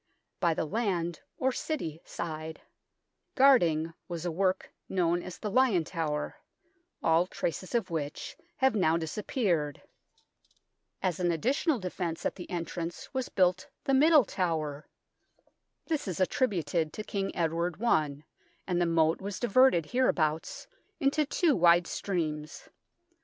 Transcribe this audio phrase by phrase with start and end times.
[0.39, 2.61] By the land (or City) side,
[3.35, 6.37] guarding, was a work known as the Lion Tower,
[7.03, 9.83] all traces of which have now dis appeared.
[11.03, 14.87] As an additional defence at the THE FORTRESS 21 entrance was built the Middle Tower.
[15.85, 18.23] This is attributed to King Edward I,
[18.65, 20.65] and the moat was diverted hereabouts
[20.99, 22.69] into two wide streams.